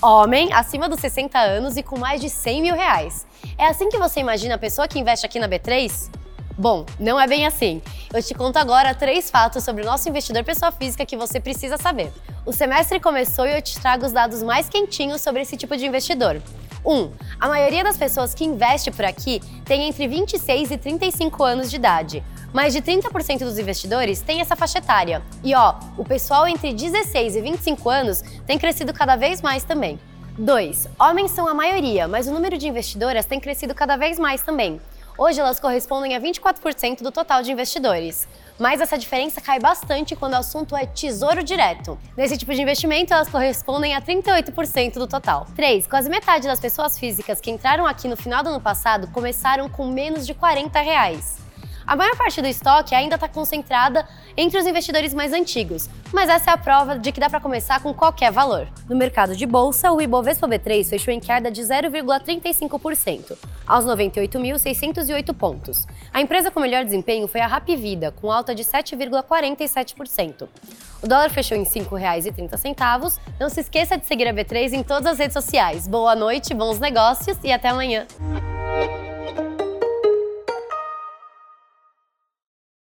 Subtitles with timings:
[0.00, 3.26] Homem, acima dos 60 anos e com mais de 100 mil reais.
[3.58, 6.08] É assim que você imagina a pessoa que investe aqui na B3?
[6.56, 7.82] Bom, não é bem assim.
[8.14, 11.76] Eu te conto agora três fatos sobre o nosso investidor pessoa física que você precisa
[11.76, 12.12] saber.
[12.46, 15.86] O semestre começou e eu te trago os dados mais quentinhos sobre esse tipo de
[15.86, 16.40] investidor.
[16.84, 16.94] 1.
[16.94, 21.70] Um, a maioria das pessoas que investe por aqui tem entre 26 e 35 anos
[21.70, 22.24] de idade.
[22.52, 25.22] Mais de 30% dos investidores tem essa faixa etária.
[25.44, 29.98] E ó, o pessoal entre 16 e 25 anos tem crescido cada vez mais também.
[30.38, 30.88] 2.
[30.98, 34.80] Homens são a maioria, mas o número de investidoras tem crescido cada vez mais também.
[35.18, 38.28] Hoje elas correspondem a 24% do total de investidores.
[38.56, 41.98] Mas essa diferença cai bastante quando o assunto é tesouro direto.
[42.16, 45.44] Nesse tipo de investimento, elas correspondem a 38% do total.
[45.56, 45.88] 3.
[45.88, 49.88] Quase metade das pessoas físicas que entraram aqui no final do ano passado começaram com
[49.88, 51.47] menos de 40 reais.
[51.88, 54.06] A maior parte do estoque ainda está concentrada
[54.36, 57.82] entre os investidores mais antigos, mas essa é a prova de que dá para começar
[57.82, 58.68] com qualquer valor.
[58.86, 65.86] No mercado de bolsa, o Ibovespa B3 fechou em queda de 0,35%, aos 98.608 pontos.
[66.12, 70.46] A empresa com melhor desempenho foi a Rapvida, com alta de 7,47%.
[71.02, 73.18] O dólar fechou em R$ 5,30.
[73.40, 75.88] Não se esqueça de seguir a B3 em todas as redes sociais.
[75.88, 78.06] Boa noite, bons negócios e até amanhã.